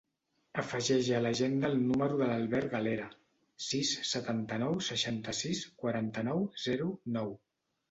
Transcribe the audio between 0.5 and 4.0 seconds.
Afegeix a l'agenda el número de l'Albert Galera: sis,